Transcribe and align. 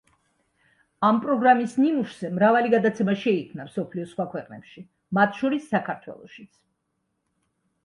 ამ 1.09 1.19
პროგრამის 1.25 1.75
ნიმუშზე 1.81 2.31
მრავალი 2.37 2.71
გადაცემა 2.77 3.15
შეიქმნა 3.25 3.67
მსოფლიოს 3.69 4.11
სხვა 4.15 4.27
ქვეყნებში, 4.33 4.85
მათ 5.21 5.39
შორის 5.43 5.71
საქართველოშიც. 5.77 6.53